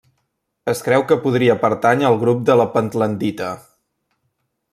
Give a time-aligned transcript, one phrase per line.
[0.71, 3.53] Es creu que podria pertànyer al grup de la pentlandita.